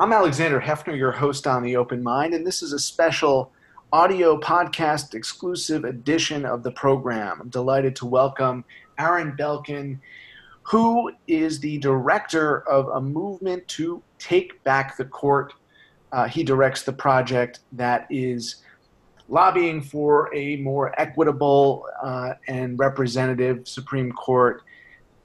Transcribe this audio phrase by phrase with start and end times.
[0.00, 3.50] I'm Alexander Heffner, your host on The Open Mind, and this is a special
[3.92, 7.40] audio podcast exclusive edition of the program.
[7.40, 8.64] I'm delighted to welcome
[9.00, 9.98] Aaron Belkin,
[10.62, 15.52] who is the director of a movement to take back the court.
[16.12, 18.62] Uh, he directs the project that is
[19.28, 24.62] lobbying for a more equitable uh, and representative Supreme Court.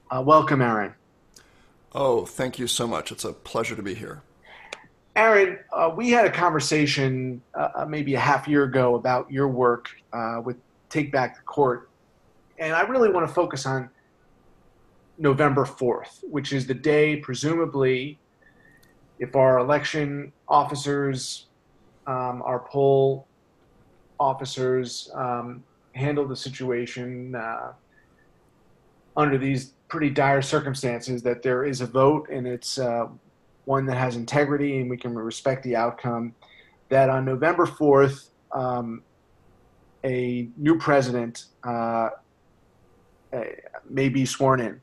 [0.10, 0.96] Uh, welcome, Aaron.
[1.94, 3.12] Oh, thank you so much.
[3.12, 4.24] It's a pleasure to be here.
[5.16, 9.48] Aaron, uh, we had a conversation uh, uh, maybe a half year ago about your
[9.48, 10.58] work uh, with
[10.90, 11.90] Take Back the Court,
[12.58, 13.90] and I really want to focus on
[15.20, 18.18] November 4th, which is the day, presumably,
[19.20, 21.48] if our election officers,
[22.08, 23.28] um, our poll
[24.20, 27.74] officers um, handle the situation uh,
[29.16, 33.08] under these pretty dire circumstances, that there is a vote and it's uh,
[33.66, 36.34] one that has integrity and we can respect the outcome,
[36.90, 39.02] that on November 4th, um,
[40.04, 42.10] a new president uh,
[43.90, 44.82] may be sworn in.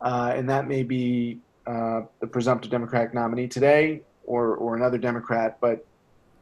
[0.00, 5.58] Uh, and that may be uh, the presumptive Democratic nominee today or, or another Democrat,
[5.60, 5.84] but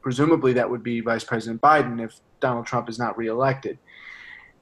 [0.00, 3.78] presumably that would be Vice President Biden if Donald Trump is not reelected.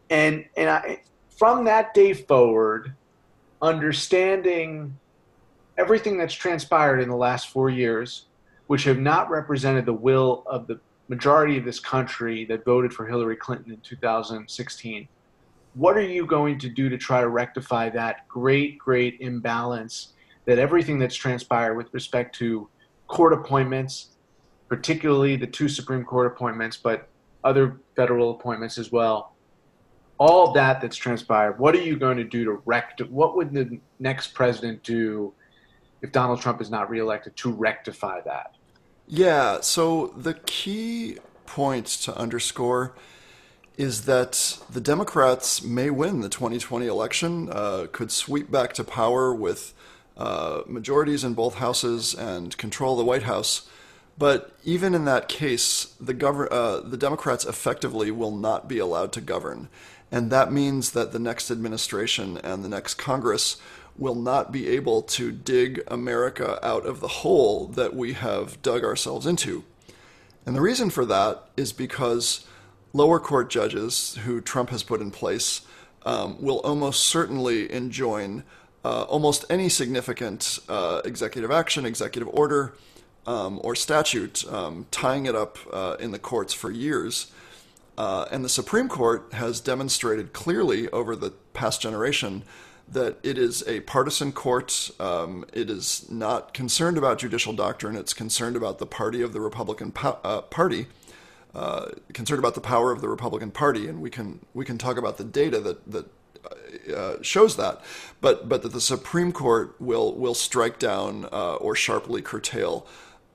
[0.08, 1.02] And, and I,
[1.36, 2.94] from that day forward,
[3.60, 4.96] understanding
[5.78, 8.26] everything that's transpired in the last four years,
[8.66, 13.06] which have not represented the will of the majority of this country that voted for
[13.06, 15.08] Hillary Clinton in 2016.
[15.74, 20.14] What are you going to do to try to rectify that great, great imbalance
[20.46, 22.68] that everything that's transpired with respect to
[23.08, 24.10] court appointments,
[24.68, 27.08] particularly the two Supreme Court appointments, but
[27.44, 29.34] other federal appointments as well,
[30.18, 33.02] all that that's transpired, what are you going to do to rect?
[33.10, 35.34] What would the next president do
[36.02, 38.54] if Donald Trump is not reelected to rectify that?
[39.06, 39.60] Yeah.
[39.60, 42.94] So the key point to underscore
[43.76, 49.34] is that the Democrats may win the 2020 election, uh, could sweep back to power
[49.34, 49.74] with
[50.16, 53.68] uh, majorities in both houses and control the White House.
[54.18, 59.12] But even in that case, the, gov- uh, the Democrats effectively will not be allowed
[59.12, 59.68] to govern.
[60.10, 63.58] And that means that the next administration and the next Congress
[63.98, 68.84] will not be able to dig America out of the hole that we have dug
[68.84, 69.64] ourselves into.
[70.44, 72.46] And the reason for that is because
[72.92, 75.62] lower court judges who Trump has put in place
[76.04, 78.44] um, will almost certainly enjoin
[78.84, 82.74] uh, almost any significant uh, executive action, executive order,
[83.26, 87.32] um, or statute, um, tying it up uh, in the courts for years.
[87.98, 92.44] Uh, and the Supreme Court has demonstrated clearly over the past generation
[92.88, 94.90] that it is a partisan court.
[95.00, 97.96] Um, it is not concerned about judicial doctrine.
[97.96, 100.86] It's concerned about the party of the Republican po- uh, Party,
[101.54, 104.96] uh, concerned about the power of the Republican Party, and we can we can talk
[104.96, 106.06] about the data that that
[106.94, 107.82] uh, shows that,
[108.20, 112.86] but but that the Supreme Court will will strike down uh, or sharply curtail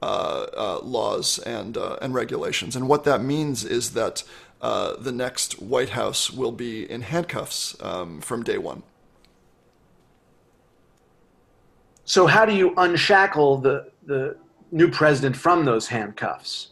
[0.01, 4.23] uh, uh, laws and and regulations, and what that means is that.
[4.61, 8.83] the next White House will be in handcuffs um, from day one.
[12.05, 14.37] So how do you unshackle the the
[14.71, 16.69] new president from those handcuffs?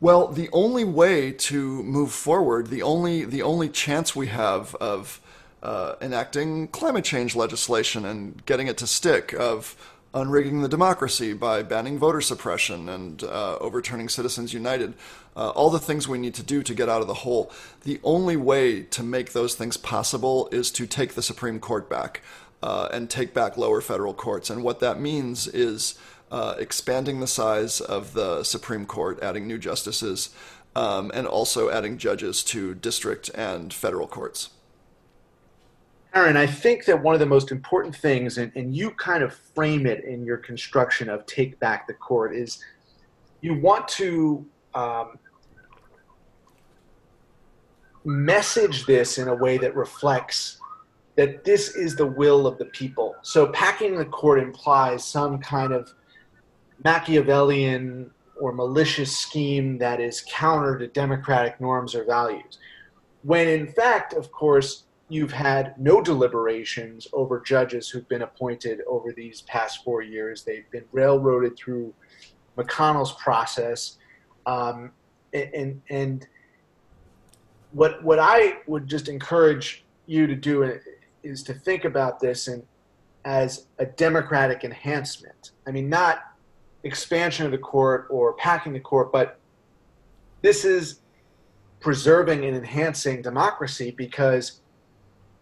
[0.00, 5.20] Well, the only way to move forward, the only the only chance we have of
[5.62, 9.76] uh, enacting climate change legislation and getting it to stick, of
[10.14, 14.94] unrigging the democracy by banning voter suppression and uh, overturning Citizens United,
[15.36, 17.52] uh, all the things we need to do to get out of the hole.
[17.82, 22.22] The only way to make those things possible is to take the Supreme Court back
[22.62, 24.50] uh, and take back lower federal courts.
[24.50, 25.98] And what that means is
[26.30, 30.30] uh, expanding the size of the Supreme Court, adding new justices,
[30.76, 34.50] um, and also adding judges to district and federal courts.
[36.14, 39.34] Aaron, I think that one of the most important things, and, and you kind of
[39.34, 42.58] frame it in your construction of Take Back the Court, is
[43.40, 45.18] you want to um,
[48.04, 50.57] message this in a way that reflects
[51.18, 53.16] that this is the will of the people.
[53.22, 55.92] So packing the court implies some kind of
[56.84, 62.60] Machiavellian or malicious scheme that is counter to democratic norms or values.
[63.24, 69.12] When in fact, of course, you've had no deliberations over judges who've been appointed over
[69.12, 70.44] these past four years.
[70.44, 71.92] They've been railroaded through
[72.56, 73.96] McConnell's process.
[74.46, 74.92] Um,
[75.32, 76.28] and, and
[77.72, 80.62] what, what I would just encourage you to do
[81.22, 82.62] is to think about this and
[83.24, 85.52] as a democratic enhancement.
[85.66, 86.20] I mean, not
[86.84, 89.38] expansion of the court or packing the court, but
[90.42, 91.00] this is
[91.80, 94.60] preserving and enhancing democracy because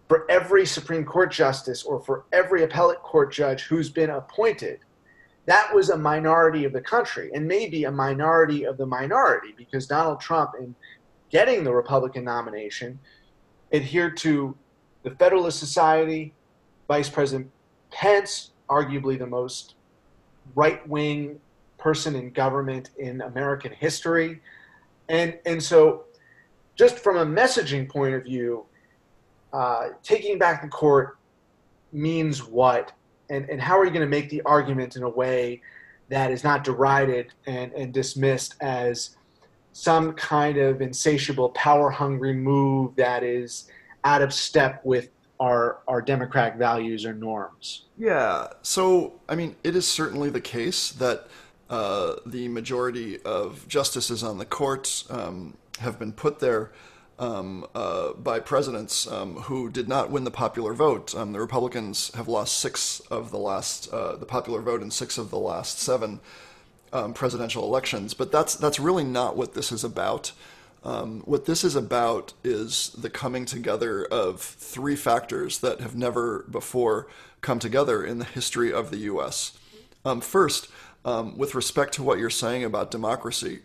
[0.09, 4.81] for every Supreme Court justice or for every appellate court judge who's been appointed,
[5.47, 9.87] that was a minority of the country and maybe a minority of the minority because
[9.87, 10.75] Donald Trump, in
[11.31, 12.99] getting the Republican nomination,
[13.73, 14.57] adhered to
[15.07, 16.35] the Federalist Society,
[16.89, 17.49] Vice President
[17.93, 19.77] Pence, arguably the most
[20.57, 21.39] right wing
[21.79, 24.41] person in government in American history.
[25.09, 26.07] And, and so,
[26.75, 28.65] just from a messaging point of view,
[29.53, 31.19] uh, taking back the court
[31.93, 32.91] means what?
[33.31, 35.63] And, and how are you going to make the argument in a way
[36.09, 39.17] that is not derided and, and dismissed as
[39.73, 43.71] some kind of insatiable, power hungry move that is
[44.07, 45.11] out of step with
[45.41, 47.87] our, our democratic values or norms?
[47.99, 48.47] Yeah.
[48.63, 51.27] So, I mean, it is certainly the case that
[51.69, 56.71] uh, the majority of justices on the court um, have been put there
[57.19, 61.15] um, uh, by presidents um, who did not win the popular vote.
[61.15, 65.19] Um, the Republicans have lost six of the last uh, the popular vote in six
[65.19, 66.21] of the last seven
[66.93, 68.15] um, presidential elections.
[68.15, 70.33] But that's that's really not what this is about.
[70.87, 76.45] Um, what this is about is the coming together of three factors that have never
[76.49, 77.09] before
[77.41, 79.59] come together in the history of the U.S.
[80.05, 80.69] Um, first,
[81.05, 83.63] with respect to what you're saying about democracy,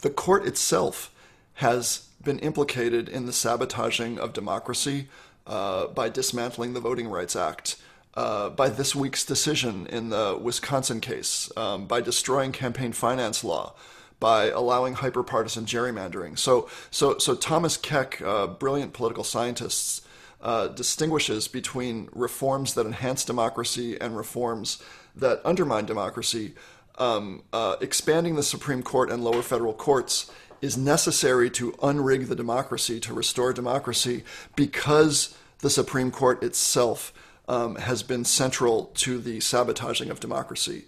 [0.00, 1.14] the court itself
[1.54, 5.06] has been implicated in the sabotaging of democracy
[5.46, 7.76] uh, by dismantling the Voting Rights Act,
[8.14, 13.74] uh, by this week's decision in the Wisconsin case, um, by destroying campaign finance law,
[14.22, 16.38] by allowing hyperpartisan gerrymandering.
[16.38, 20.06] So, so, so Thomas Keck, uh, brilliant political scientist,
[20.40, 24.80] uh, distinguishes between reforms that enhance democracy and reforms
[25.16, 26.54] that undermine democracy.
[26.98, 30.30] Um, uh, expanding the Supreme Court and lower federal courts
[30.60, 34.22] is necessary to unrig the democracy, to restore democracy,
[34.54, 37.12] because the Supreme Court itself
[37.48, 40.84] um, has been central to the sabotaging of democracy.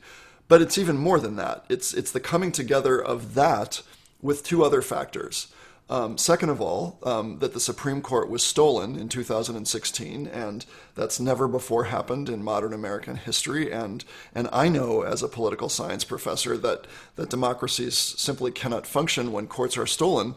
[0.48, 1.64] But it's even more than that.
[1.68, 3.82] It's it's the coming together of that
[4.20, 5.48] with two other factors.
[5.90, 10.64] Um, second of all, um, that the Supreme Court was stolen in 2016, and
[10.94, 13.70] that's never before happened in modern American history.
[13.70, 14.04] And
[14.34, 16.86] and I know as a political science professor that
[17.16, 20.36] that democracies simply cannot function when courts are stolen.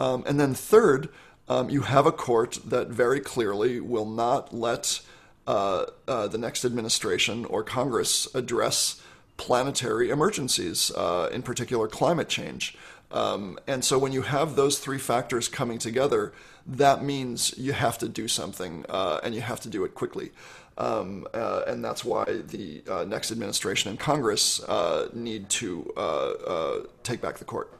[0.00, 1.08] Um, and then third,
[1.48, 5.00] um, you have a court that very clearly will not let
[5.48, 9.00] uh, uh, the next administration or Congress address
[9.38, 12.76] planetary emergencies, uh, in particular climate change.
[13.10, 16.34] Um, and so when you have those three factors coming together,
[16.66, 20.32] that means you have to do something uh, and you have to do it quickly.
[20.76, 26.00] Um, uh, and that's why the uh, next administration and Congress uh, need to uh,
[26.00, 27.72] uh, take back the court.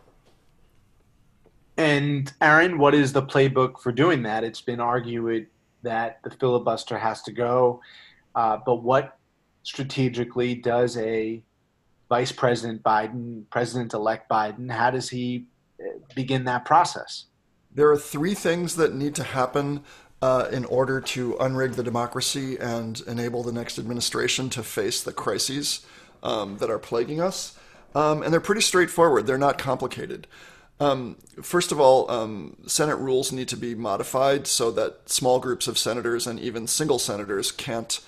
[1.77, 4.43] And Aaron, what is the playbook for doing that?
[4.43, 5.47] It's been argued
[5.83, 7.81] that the filibuster has to go,
[8.35, 9.19] but what
[9.63, 11.41] strategically does a
[12.09, 15.47] Vice President Biden, President elect Biden, how does he
[15.81, 17.27] uh, begin that process?
[17.75, 19.85] There are three things that need to happen
[20.21, 25.13] uh, in order to unrig the democracy and enable the next administration to face the
[25.13, 25.87] crises
[26.23, 27.57] um, that are plaguing us.
[27.95, 30.27] Um, and they're pretty straightforward, they're not complicated.
[30.81, 35.67] Um, first of all, um, Senate rules need to be modified so that small groups
[35.67, 38.01] of senators and even single senators can't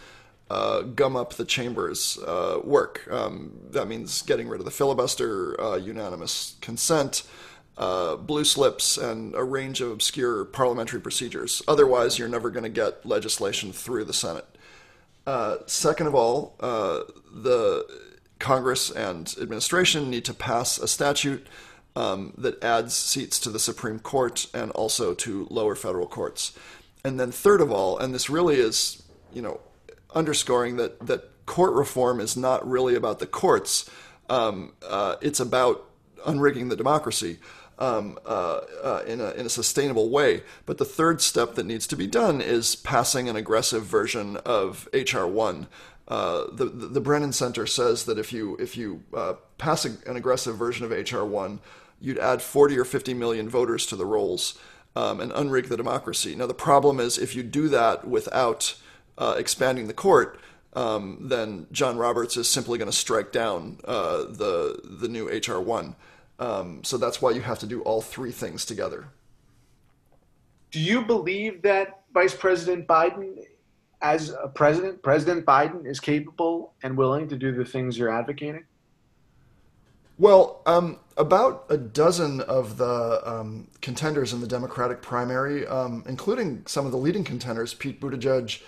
[0.51, 3.07] uh, gum up the chamber's uh, work.
[3.11, 7.23] Um, that means getting rid of the filibuster, uh, unanimous consent,
[7.79, 11.63] uh, blue slips, and a range of obscure parliamentary procedures.
[11.69, 14.45] Otherwise, you're never going to get legislation through the Senate.
[15.25, 17.01] Uh, second of all, uh,
[17.33, 17.87] the
[18.41, 21.47] Congress and administration need to pass a statute
[21.95, 26.59] um, that adds seats to the Supreme Court and also to lower federal courts.
[27.05, 29.03] And then, third of all, and this really is,
[29.33, 29.61] you know,
[30.15, 33.91] underscoring that that court reform is not really about the courts.
[34.29, 35.85] Um, uh, it's about
[36.27, 37.39] unrigging the democracy
[37.81, 40.43] um, uh, uh, in, a, in a sustainable way.
[40.67, 44.89] But the third step that needs to be done is passing an aggressive version of
[44.93, 45.67] HR one.
[46.07, 50.17] Uh, the, the Brennan Center says that if you if you uh, pass a, an
[50.17, 51.61] aggressive version of HR one,
[52.01, 54.59] you'd add 40 or 50 million voters to the rolls
[54.97, 56.35] um, and unrig the democracy.
[56.35, 58.75] Now the problem is if you do that without
[59.19, 60.39] uh, expanding the court,
[60.75, 65.61] um, then John Roberts is simply going to strike down uh, the the new HR
[65.61, 65.97] one.
[66.39, 69.09] Um, so that's why you have to do all three things together.
[70.71, 73.45] Do you believe that Vice President Biden
[74.03, 78.65] as a president, President Biden is capable and willing to do the things you're advocating?
[80.19, 86.63] Well, um, about a dozen of the um, contenders in the Democratic primary, um, including
[86.67, 88.61] some of the leading contenders, Pete Buttigieg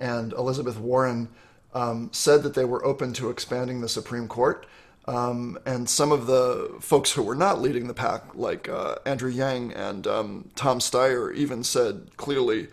[0.00, 1.28] and Elizabeth Warren,
[1.74, 4.66] um, said that they were open to expanding the Supreme Court.
[5.06, 9.30] Um, and some of the folks who were not leading the pack, like uh, Andrew
[9.30, 12.68] Yang and um, Tom Steyer, even said clearly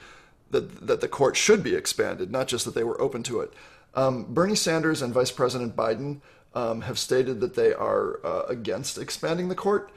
[0.51, 3.53] that that the court should be expanded, not just that they were open to it.
[3.93, 6.19] Um, Bernie Sanders and Vice President Biden
[6.53, 9.91] um, have stated that they are uh, against expanding the court.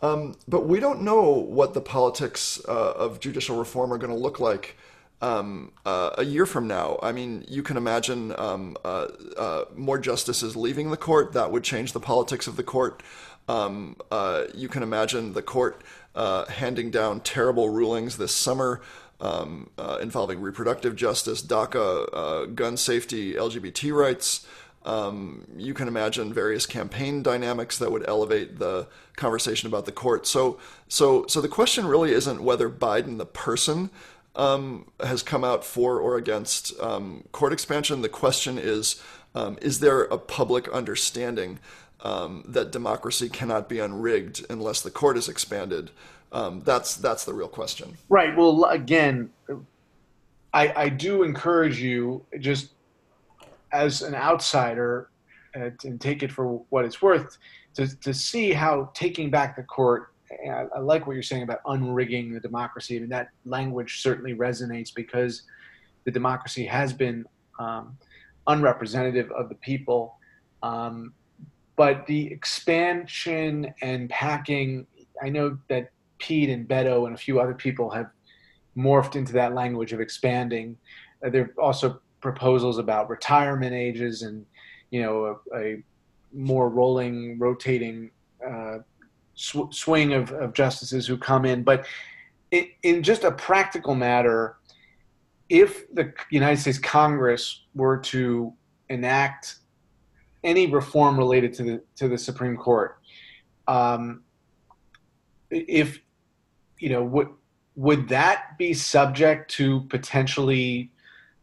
[0.00, 4.18] Um, but we don't know what the politics uh, of judicial reform are going to
[4.18, 4.76] look like
[5.22, 6.98] um, uh, a year from now.
[7.02, 9.06] I mean, you can imagine um, uh,
[9.38, 11.32] uh, more justices leaving the court.
[11.32, 13.02] That would change the politics of the court.
[13.48, 15.82] Um, uh, you can imagine the court
[16.14, 18.82] handing down terrible rulings this summer
[19.22, 24.46] um, uh, involving reproductive justice, DACA, uh, gun safety, LGBT rights.
[24.84, 30.26] Um, you can imagine various campaign dynamics that would elevate the conversation about the court.
[30.26, 33.90] So, so, so the question really isn't whether Biden, the person,
[34.34, 38.02] um, has come out for or against um, court expansion.
[38.02, 39.02] The question is,
[39.34, 41.58] um, is there a public understanding
[42.00, 45.90] um, that democracy cannot be unrigged unless the court is expanded?
[46.32, 47.96] Um, that's that's the real question.
[48.08, 48.34] Right.
[48.34, 49.30] Well, again,
[50.54, 52.70] I, I do encourage you just
[53.72, 55.10] as an outsider
[55.54, 57.38] uh, and take it for what it's worth
[57.74, 60.11] to, to see how taking back the court
[60.48, 62.96] I, I, like what you're saying about unrigging the democracy.
[62.96, 65.42] I mean, that language certainly resonates because
[66.04, 67.24] the democracy has been
[67.58, 67.96] um,
[68.46, 70.16] unrepresentative of the people.
[70.62, 71.14] Um,
[71.76, 74.86] but the expansion and packing,
[75.22, 78.10] I know that Pete and Beto and a few other people have
[78.76, 80.76] morphed into that language of expanding.
[81.24, 84.46] Uh, there are also proposals about retirement ages and
[84.90, 85.82] you know a, a
[86.32, 88.10] more rolling, rotating
[88.46, 88.78] uh,
[89.34, 91.62] sw- swing of, of, justices who come in.
[91.62, 91.86] But
[92.50, 94.56] it, in just a practical matter,
[95.48, 98.52] if the United States Congress were to
[98.88, 99.56] enact
[100.44, 102.98] any reform related to the to the Supreme Court,
[103.68, 104.22] um,
[105.50, 106.00] if
[106.78, 107.28] you know, would
[107.76, 110.90] would that be subject to potentially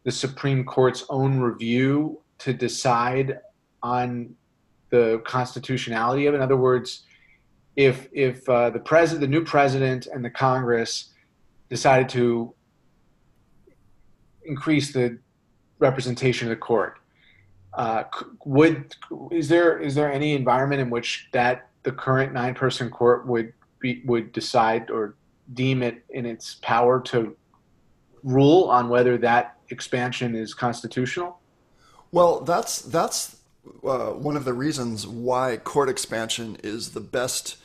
[0.04, 3.40] the Supreme Court's own review to decide
[3.82, 4.34] on
[4.90, 6.36] the constitutionality of it?
[6.36, 7.04] In other words,
[7.76, 11.10] if if uh, the president, the new president, and the Congress
[11.68, 12.54] decided to
[14.44, 15.18] increase the
[15.78, 16.98] representation of the court,
[17.74, 18.04] uh,
[18.44, 18.94] would
[19.30, 23.52] is there is there any environment in which that the current nine person court would
[23.80, 25.16] be would decide or
[25.54, 27.36] deem it in its power to
[28.22, 31.40] rule on whether that expansion is constitutional?
[32.12, 33.39] Well, that's that's
[33.84, 37.56] uh, one of the reasons why court expansion is the best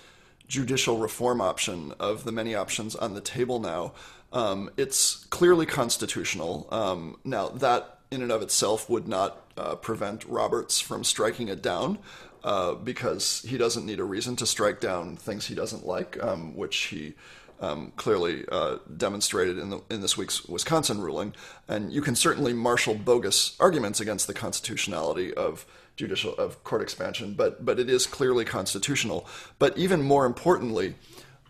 [0.48, 3.94] judicial reform option of the many options on the table now.
[4.32, 6.68] Um, it's clearly constitutional.
[6.72, 11.62] Um, now, that in and of itself would not uh, prevent Roberts from striking it
[11.62, 12.00] down.
[12.44, 16.56] Uh, because he doesn't need a reason to strike down things he doesn't like, um,
[16.56, 17.16] which he
[17.60, 21.34] um, clearly uh, demonstrated in, the, in this week's Wisconsin ruling.
[21.68, 27.34] And you can certainly marshal bogus arguments against the constitutionality of judicial of court expansion,
[27.34, 29.28] but but it is clearly constitutional.
[29.60, 30.96] But even more importantly.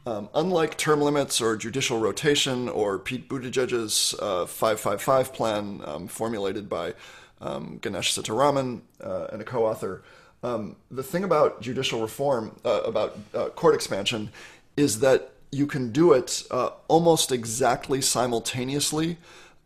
[0.07, 6.69] Um, unlike term limits or judicial rotation or Pete Buttigieg's uh, 555 plan um, formulated
[6.69, 6.93] by
[7.41, 10.03] um, Ganesh Sitaraman uh, and a co author,
[10.43, 14.29] um, the thing about judicial reform, uh, about uh, court expansion,
[14.77, 19.17] is that you can do it uh, almost exactly simultaneously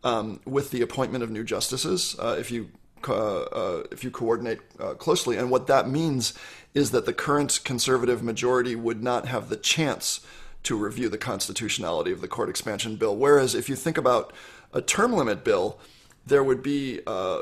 [0.04, 2.70] um, with the appointment of new justices uh, if you
[3.08, 5.36] uh, uh if you coordinate uh, closely.
[5.36, 6.34] And what that means
[6.74, 10.20] is that the current conservative majority would not have the chance
[10.62, 13.16] to review the constitutionality of the court expansion bill.
[13.16, 14.32] Whereas if you think about
[14.72, 15.78] a term limit bill,
[16.26, 17.40] there would be uh,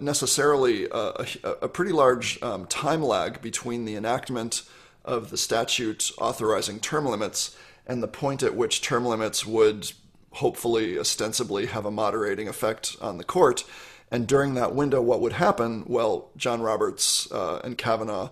[0.00, 1.26] necessarily a,
[1.62, 4.62] a, pretty large um, time lag between the enactment
[5.04, 7.56] of the statute authorizing term limits
[7.86, 9.92] and the point at which term limits would
[10.32, 13.64] hopefully ostensibly have a moderating effect on the court.
[14.12, 15.84] And during that window, what would happen?
[15.86, 18.28] Well, John Roberts uh, and Kavanaugh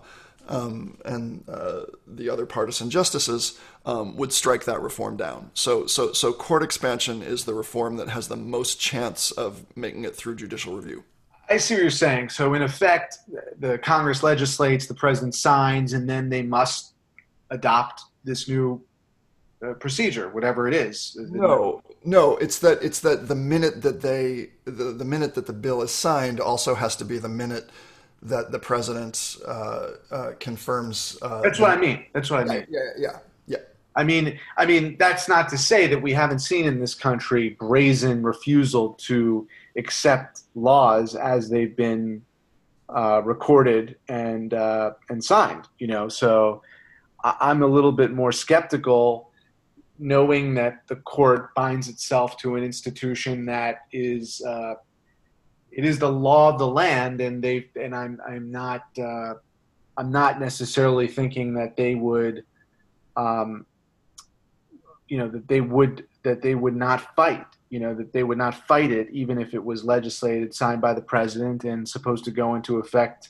[0.47, 5.49] um, and uh, the other partisan justices um, would strike that reform down.
[5.55, 10.03] So, so, so court expansion is the reform that has the most chance of making
[10.05, 11.03] it through judicial review.
[11.49, 12.29] I see what you're saying.
[12.29, 13.17] So, in effect,
[13.59, 16.93] the Congress legislates, the president signs, and then they must
[17.49, 18.81] adopt this new
[19.63, 21.17] uh, procedure, whatever it is.
[21.29, 25.53] No, no, it's that it's that the minute that they the, the minute that the
[25.53, 27.69] bill is signed also has to be the minute
[28.23, 31.17] that the president uh, uh, confirms.
[31.21, 32.05] Uh, that's what I mean.
[32.13, 32.67] That's what I mean.
[32.69, 33.57] Yeah, yeah, yeah.
[33.95, 37.49] I mean, I mean that's not to say that we haven't seen in this country
[37.59, 42.23] brazen refusal to accept laws as they've been
[42.89, 45.67] uh, recorded and uh, and signed.
[45.79, 46.61] You know, so
[47.23, 49.30] I'm a little bit more skeptical
[50.01, 54.73] knowing that the court binds itself to an institution that is uh,
[55.71, 59.35] it is the law of the land, and they and I'm I'm not uh,
[59.95, 62.43] I'm not necessarily thinking that they would,
[63.15, 63.65] um,
[65.07, 67.45] you know, that they would that they would not fight.
[67.69, 70.93] You know that they would not fight it, even if it was legislated, signed by
[70.93, 73.29] the president, and supposed to go into effect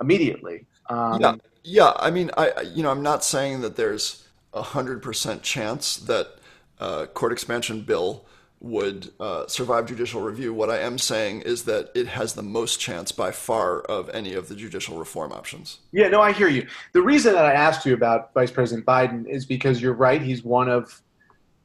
[0.00, 0.66] immediately.
[0.90, 1.34] Um, yeah,
[1.64, 1.92] yeah.
[1.96, 4.25] I mean, I you know I'm not saying that there's
[4.56, 6.36] a hundred percent chance that
[6.80, 8.24] uh, court expansion bill
[8.60, 10.52] would uh, survive judicial review.
[10.52, 14.32] What I am saying is that it has the most chance by far of any
[14.32, 15.80] of the judicial reform options.
[15.92, 16.66] Yeah, no, I hear you.
[16.92, 20.22] The reason that I asked you about Vice President Biden is because you're right.
[20.22, 21.02] He's one of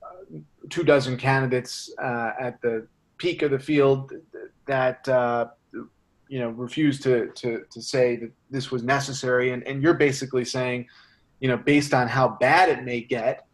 [0.04, 0.38] uh,
[0.70, 2.86] two dozen candidates uh, at the
[3.18, 4.12] peak of the field
[4.66, 5.48] that uh,
[6.28, 10.44] you know refused to, to to say that this was necessary, and and you're basically
[10.44, 10.88] saying,
[11.42, 13.46] you know, based on how bad it may get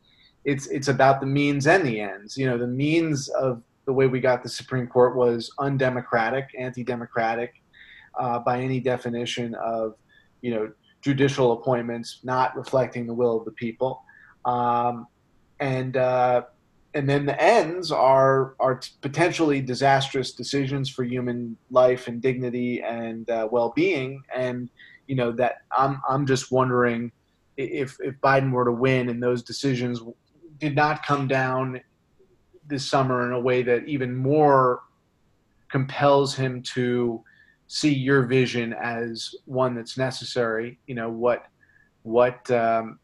[0.48, 2.38] it's it's about the means and the ends.
[2.38, 7.54] You know, the means of the way we got the Supreme Court was undemocratic, anti-democratic,
[8.18, 9.96] uh, by any definition of
[10.42, 14.02] you know judicial appointments not reflecting the will of the people,
[14.46, 15.06] um,
[15.60, 16.44] and uh,
[16.94, 23.30] and then the ends are are potentially disastrous decisions for human life and dignity and
[23.30, 24.70] uh, well-being, and
[25.08, 27.12] you know that I'm I'm just wondering
[27.58, 30.02] if if Biden were to win and those decisions
[30.60, 31.82] did not come down
[32.68, 34.82] this summer in a way that even more
[35.70, 37.24] compels him to
[37.68, 40.80] see your vision as one that's necessary.
[40.88, 41.46] You know what
[42.04, 43.00] what um,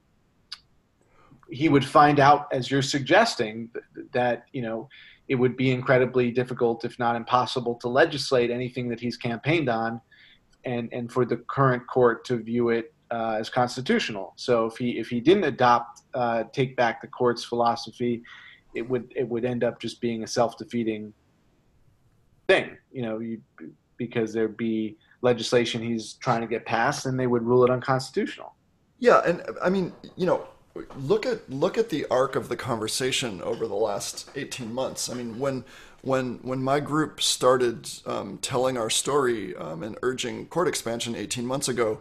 [1.50, 3.70] he would find out, as you're suggesting,
[4.14, 4.88] that you know
[5.28, 10.00] it would be incredibly difficult, if not impossible, to legislate anything that he's campaigned on,
[10.66, 14.34] and and for the current court to view it uh, as constitutional.
[14.38, 18.24] So if he if he didn't adopt uh, take back the court's philosophy,
[18.74, 21.14] it would it would end up just being a self defeating
[22.48, 22.76] thing.
[22.92, 23.42] You know, you,
[23.98, 28.56] because there'd be legislation he's trying to get passed, and they would rule it unconstitutional.
[28.98, 30.48] Yeah, and I mean, you know,
[30.98, 35.08] look at look at the arc of the conversation over the last 18 months.
[35.08, 35.66] I mean, when
[36.02, 41.46] when when my group started um, telling our story um, and urging court expansion 18
[41.46, 42.00] months ago,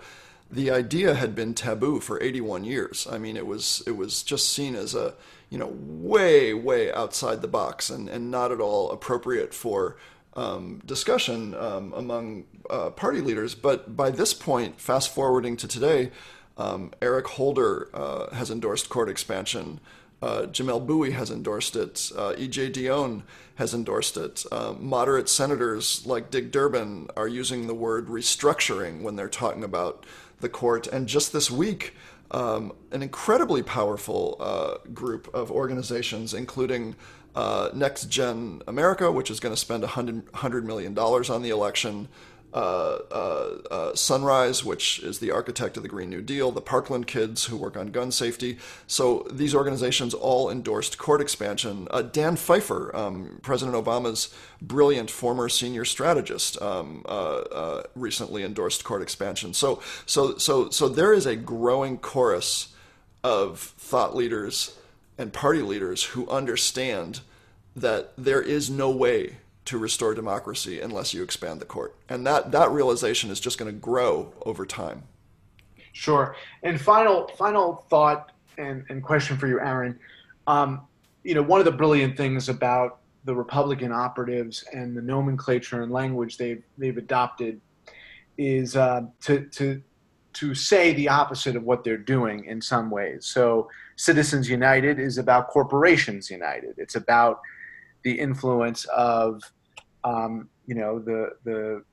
[0.52, 3.06] the idea had been taboo for 81 years.
[3.10, 5.14] I mean, it was it was just seen as a
[5.48, 9.96] you know way way outside the box and and not at all appropriate for
[10.34, 13.54] um, discussion um, among uh, party leaders.
[13.54, 16.10] But by this point, fast forwarding to today,
[16.58, 19.80] um, Eric Holder uh, has endorsed court expansion.
[20.20, 22.12] Uh, Jamelle Bouie has endorsed it.
[22.16, 22.70] Uh, E.J.
[22.70, 23.22] Dionne
[23.56, 24.44] has endorsed it.
[24.52, 30.06] Uh, moderate senators like Dick Durbin are using the word restructuring when they're talking about
[30.42, 30.86] the court.
[30.86, 31.94] And just this week,
[32.30, 36.96] um, an incredibly powerful uh, group of organizations, including
[37.34, 42.08] uh, Next Gen America, which is going to spend $100 million on the election,
[42.54, 47.06] uh, uh, uh, Sunrise, which is the architect of the Green New Deal, the Parkland
[47.06, 48.58] Kids, who work on gun safety.
[48.86, 51.88] So these organizations all endorsed court expansion.
[51.90, 59.02] Uh, Dan Pfeiffer, um, President Obama's brilliant former senior strategist, um, uh, recently endorsed court
[59.02, 59.54] expansion.
[59.54, 62.74] So, so, so, so there is a growing chorus
[63.24, 64.76] of thought leaders
[65.16, 67.20] and party leaders who understand
[67.74, 71.94] that there is no way to restore democracy unless you expand the court.
[72.08, 75.04] And that, that realization is just going to grow over time.
[75.92, 76.34] Sure.
[76.62, 79.98] And final final thought and, and question for you, Aaron.
[80.46, 80.82] Um,
[81.22, 85.92] you know, one of the brilliant things about the Republican operatives and the nomenclature and
[85.92, 87.60] language they've they've adopted
[88.38, 89.82] is uh, to to
[90.32, 93.26] to say the opposite of what they're doing in some ways.
[93.26, 96.74] So, Citizens United is about corporations united.
[96.78, 97.40] It's about
[98.04, 99.42] the influence of
[100.04, 101.84] um, you know the the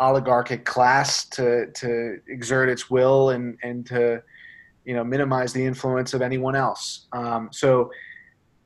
[0.00, 4.22] oligarchic class to to exert its will and and to
[4.84, 7.06] you know minimize the influence of anyone else.
[7.12, 7.90] Um, so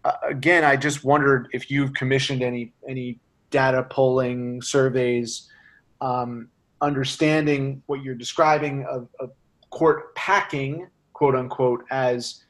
[0.04, 3.18] uh, again, I just wondered if you've commissioned any any
[3.50, 5.48] data polling surveys,
[6.00, 6.48] um,
[6.80, 9.30] understanding what you're describing of, of
[9.70, 12.44] court packing, quote unquote, as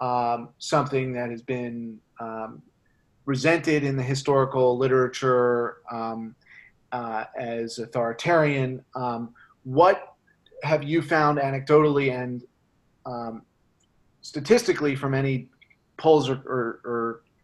[0.00, 2.62] um, something that has been um,
[3.26, 6.34] resented in the historical literature um,
[6.92, 8.82] uh, as authoritarian.
[8.94, 9.34] Um,
[9.64, 10.16] what
[10.62, 12.42] have you found anecdotally and
[13.04, 13.42] um,
[14.22, 15.48] statistically from any
[15.98, 16.80] polls or, or,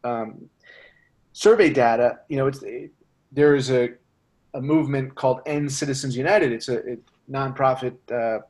[0.04, 0.48] or um,
[1.32, 2.20] survey data?
[2.28, 2.92] You know, it's it,
[3.32, 3.90] there is a
[4.54, 6.52] a movement called End Citizens United.
[6.52, 6.96] It's a, a
[7.30, 8.42] nonprofit uh,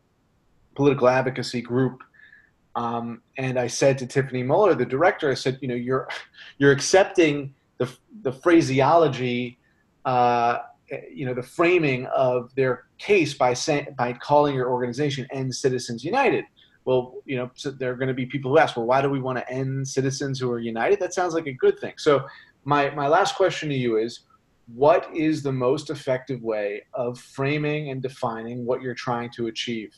[0.75, 2.03] political advocacy group
[2.75, 6.09] um, and I said to Tiffany Muller, the director, I said, you know, you're
[6.59, 9.59] you're accepting the the phraseology,
[10.05, 10.59] uh,
[11.13, 16.05] you know, the framing of their case by saying by calling your organization End Citizens
[16.05, 16.45] United.
[16.85, 19.09] Well, you know, so there are going to be people who ask, well, why do
[19.09, 20.99] we want to end citizens who are united?
[20.99, 21.95] That sounds like a good thing.
[21.97, 22.27] So,
[22.65, 24.21] my my last question to you is,
[24.75, 29.95] what is the most effective way of framing and defining what you're trying to achieve?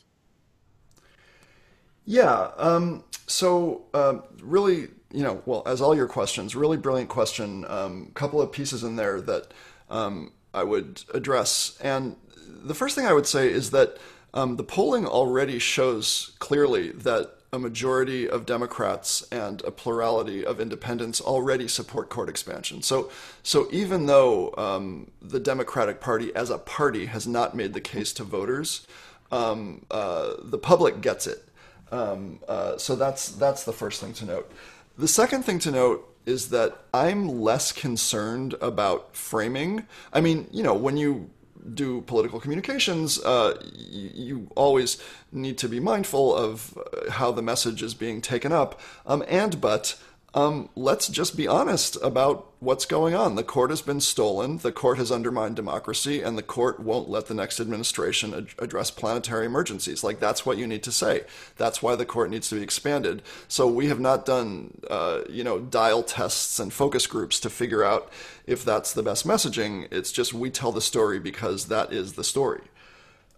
[2.05, 2.51] Yeah.
[2.57, 7.65] Um, so, uh, really, you know, well, as all your questions, really brilliant question.
[7.65, 9.51] A um, couple of pieces in there that
[9.89, 11.77] um, I would address.
[11.81, 13.97] And the first thing I would say is that
[14.33, 20.59] um, the polling already shows clearly that a majority of Democrats and a plurality of
[20.59, 22.81] independents already support court expansion.
[22.81, 23.09] So,
[23.43, 28.11] so even though um, the Democratic Party as a party has not made the case
[28.13, 28.85] to voters,
[29.31, 31.47] um, uh, the public gets it.
[31.91, 34.51] Um, uh, so that's that's the first thing to note.
[34.97, 39.85] The second thing to note is that I'm less concerned about framing.
[40.11, 41.29] I mean, you know, when you
[41.73, 46.77] do political communications, uh, you, you, always need to be mindful of
[47.09, 48.79] how the message is being taken up.
[49.05, 49.99] Um, and but
[50.35, 53.35] um, let's just be honest about what's going on.
[53.35, 57.27] The court has been stolen, the court has undermined democracy, and the court won't let
[57.27, 60.03] the next administration ad- address planetary emergencies.
[60.03, 61.23] Like, that's what you need to say.
[61.55, 63.21] That's why the court needs to be expanded.
[63.47, 67.85] So, we have not done, uh, you know, dial tests and focus groups to figure
[67.85, 68.11] out
[68.45, 69.87] if that's the best messaging.
[69.89, 72.61] It's just we tell the story because that is the story.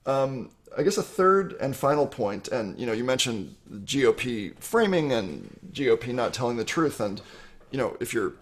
[0.07, 5.11] Um, I guess a third and final point, and you know, you mentioned GOP framing
[5.11, 7.19] and GOP not telling the truth, and
[7.71, 8.33] you know, if you're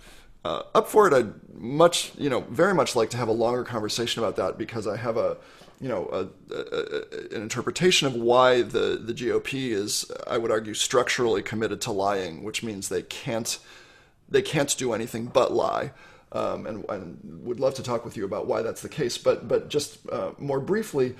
[0.44, 3.64] uh, up for it, I'd much, you know, very much like to have a longer
[3.64, 5.38] conversation about that because I have a,
[5.80, 10.74] you know, a, a, an interpretation of why the the GOP is, I would argue,
[10.74, 13.58] structurally committed to lying, which means they can't
[14.30, 15.92] they can't do anything but lie.
[16.32, 19.18] Um, and, and, would love to talk with you about why that's the case.
[19.18, 21.16] But but just uh, more briefly,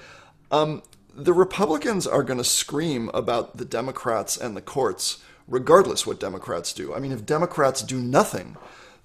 [0.52, 0.84] um,
[1.16, 6.74] the Republicans are going to scream about the Democrats and the courts, regardless what Democrats
[6.74, 6.94] do.
[6.94, 8.58] I mean, if Democrats do nothing,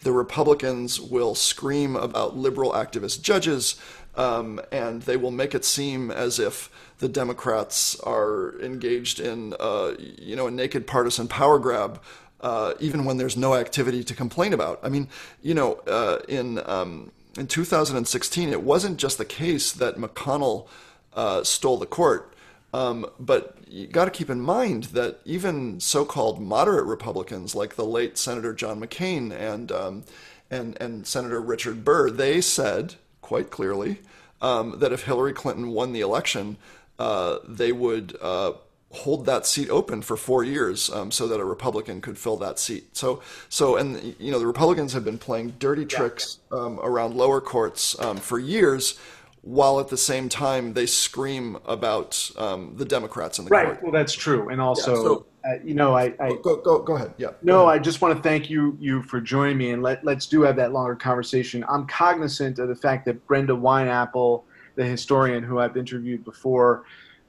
[0.02, 3.80] the Republicans will scream about liberal activist judges,
[4.16, 6.68] um, and they will make it seem as if
[6.98, 12.02] the Democrats are engaged in, uh, you know, a naked partisan power grab.
[12.40, 14.80] Uh, even when there's no activity to complain about.
[14.82, 15.08] I mean,
[15.42, 20.66] you know, uh, in um, in 2016, it wasn't just the case that McConnell
[21.14, 22.34] uh, stole the court.
[22.72, 27.84] Um, but you got to keep in mind that even so-called moderate Republicans, like the
[27.84, 30.04] late Senator John McCain and um,
[30.50, 33.98] and and Senator Richard Burr, they said quite clearly
[34.40, 36.56] um, that if Hillary Clinton won the election,
[36.98, 38.52] uh, they would uh,
[38.92, 42.58] hold that seat open for four years um, so that a Republican could fill that
[42.58, 42.96] seat.
[42.96, 47.40] So, so, and you know, the Republicans have been playing dirty tricks um, around lower
[47.40, 48.98] courts um, for years
[49.42, 53.66] while at the same time they scream about um, the Democrats in the right.
[53.66, 53.82] court.
[53.82, 56.96] Well, that's true, and also, yeah, so, uh, you know, I, I go, go go
[56.96, 57.14] ahead.
[57.16, 57.30] Yeah.
[57.42, 57.80] No, ahead.
[57.80, 60.56] I just want to thank you you for joining me, and let let's do have
[60.56, 61.64] that longer conversation.
[61.68, 64.42] I'm cognizant of the fact that Brenda Wineapple,
[64.76, 66.84] the historian who I've interviewed before,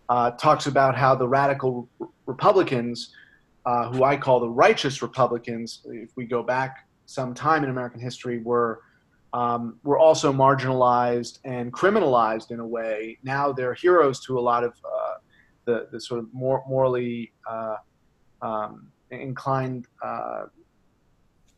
[0.09, 1.87] uh, talks about how the radical
[2.25, 3.15] Republicans,
[3.65, 8.01] uh, who I call the righteous Republicans, if we go back some time in American
[8.01, 8.81] history, were
[9.33, 13.17] um, were also marginalized and criminalized in a way.
[13.23, 15.13] Now they're heroes to a lot of uh,
[15.65, 17.77] the, the sort of more morally uh,
[18.41, 20.45] um, inclined uh,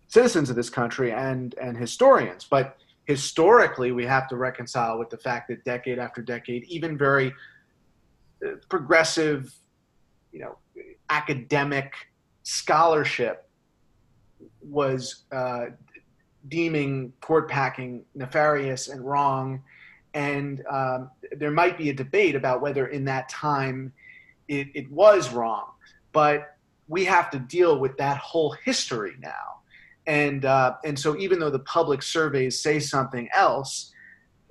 [0.08, 2.46] citizens of this country and, and historians.
[2.50, 7.34] But historically, we have to reconcile with the fact that decade after decade, even very
[8.46, 9.54] uh, progressive,
[10.32, 10.58] you know,
[11.10, 11.94] academic
[12.44, 13.50] scholarship
[14.62, 15.66] was uh,
[16.48, 19.64] deeming court packing nefarious and wrong.
[20.14, 23.94] And um, there might be a debate about whether in that time
[24.48, 25.66] it, it was wrong.
[26.12, 29.62] But we have to deal with that whole history now.
[30.06, 33.92] And, uh, and so even though the public surveys say something else,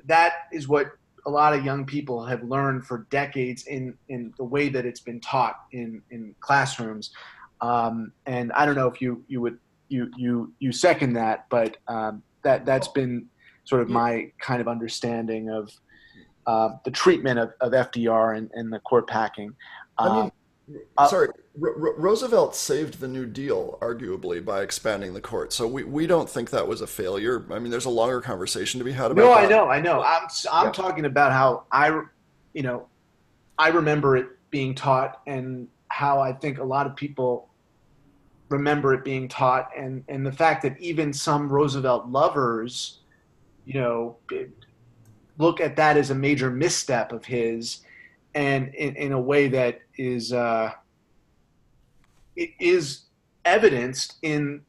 [0.07, 0.93] that is what
[1.27, 5.01] a lot of young people have learned for decades in, in the way that it's
[5.01, 7.13] been taught in, in classrooms.
[7.61, 11.77] Um, and I don't know if you you would you you you second that, but
[11.89, 13.27] um, that that's been
[13.65, 15.71] sort of my kind of understanding of
[16.47, 19.55] uh, the treatment of, of FDR and, and the court packing.
[19.99, 20.33] Um, I mean,
[20.99, 21.29] uh, sorry,
[21.63, 25.53] R- Roosevelt saved the New Deal, arguably, by expanding the court.
[25.53, 27.45] So we, we don't think that was a failure.
[27.51, 29.25] I mean, there's a longer conversation to be had about it.
[29.25, 29.45] no, that.
[29.45, 30.03] I know, I know.
[30.03, 30.73] I'm, I'm yeah.
[30.73, 32.03] talking about how I,
[32.55, 32.89] you know,
[33.59, 37.49] I remember it being taught and how I think a lot of people
[38.53, 43.01] remember it being taught and, and the fact that even some Roosevelt lovers,
[43.65, 44.17] you know,
[45.39, 47.81] look at that as a major misstep of his
[48.35, 50.73] and in, in a way that is uh,
[52.37, 53.03] is
[53.45, 54.63] evidenced in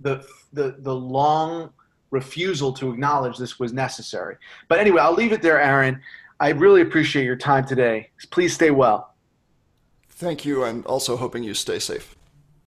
[0.00, 1.70] the, the the long
[2.10, 4.36] refusal to acknowledge this was necessary.
[4.68, 6.00] But anyway, I'll leave it there, Aaron.
[6.40, 8.10] I really appreciate your time today.
[8.30, 9.14] Please stay well.
[10.08, 12.16] Thank you, and also hoping you stay safe.